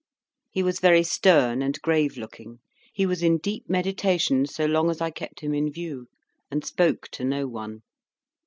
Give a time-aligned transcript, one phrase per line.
[0.49, 2.57] He was very stern and grave looking;
[2.91, 6.07] he was in deep meditation, so long as I kept him in view,
[6.49, 7.83] and spoke to no one.